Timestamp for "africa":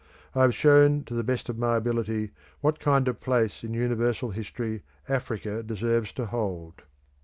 5.07-5.61